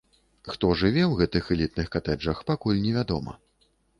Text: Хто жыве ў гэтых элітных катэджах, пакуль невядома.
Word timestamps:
Хто 0.53 0.69
жыве 0.79 1.03
ў 1.07 1.13
гэтых 1.19 1.51
элітных 1.57 1.91
катэджах, 1.97 2.41
пакуль 2.49 2.83
невядома. 2.89 3.39